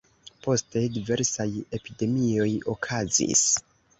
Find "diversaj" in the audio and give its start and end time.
0.95-1.45